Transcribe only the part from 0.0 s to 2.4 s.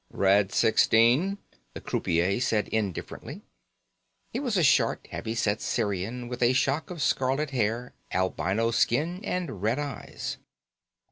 "Red sixteen," the croupier